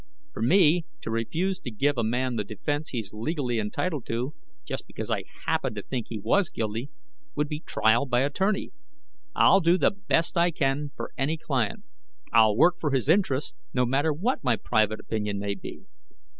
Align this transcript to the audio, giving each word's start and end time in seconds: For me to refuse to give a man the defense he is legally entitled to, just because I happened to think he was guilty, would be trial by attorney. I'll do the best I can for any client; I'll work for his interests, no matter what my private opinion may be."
For 0.33 0.41
me 0.41 0.85
to 1.01 1.11
refuse 1.11 1.59
to 1.59 1.69
give 1.69 1.95
a 1.95 2.03
man 2.03 2.35
the 2.35 2.43
defense 2.43 2.89
he 2.89 2.97
is 2.97 3.13
legally 3.13 3.59
entitled 3.59 4.07
to, 4.07 4.33
just 4.65 4.87
because 4.87 5.11
I 5.11 5.25
happened 5.45 5.75
to 5.75 5.83
think 5.83 6.07
he 6.09 6.17
was 6.17 6.49
guilty, 6.49 6.89
would 7.35 7.47
be 7.47 7.59
trial 7.59 8.07
by 8.07 8.21
attorney. 8.21 8.71
I'll 9.35 9.59
do 9.59 9.77
the 9.77 9.91
best 9.91 10.37
I 10.39 10.49
can 10.49 10.89
for 10.95 11.11
any 11.19 11.37
client; 11.37 11.83
I'll 12.33 12.57
work 12.57 12.79
for 12.79 12.89
his 12.89 13.07
interests, 13.07 13.53
no 13.75 13.85
matter 13.85 14.11
what 14.11 14.43
my 14.43 14.55
private 14.55 14.99
opinion 14.99 15.37
may 15.37 15.53
be." 15.53 15.85